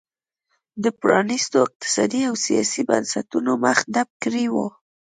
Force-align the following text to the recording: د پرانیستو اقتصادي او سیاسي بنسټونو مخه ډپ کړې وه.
د 0.83 0.85
پرانیستو 1.01 1.57
اقتصادي 1.65 2.21
او 2.29 2.35
سیاسي 2.45 2.81
بنسټونو 2.89 3.51
مخه 3.63 3.83
ډپ 3.93 4.09
کړې 4.23 4.45
وه. 4.53 4.67